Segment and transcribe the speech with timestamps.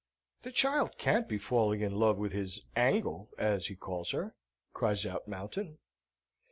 [0.41, 4.33] "The child can't be falling in love with his angle, as he calls her!"
[4.73, 5.77] cries out Mountain.